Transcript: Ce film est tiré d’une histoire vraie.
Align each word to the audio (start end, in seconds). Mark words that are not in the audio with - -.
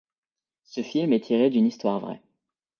Ce 0.63 0.81
film 0.81 1.13
est 1.13 1.19
tiré 1.25 1.51
d’une 1.51 1.67
histoire 1.67 1.99
vraie. 1.99 2.23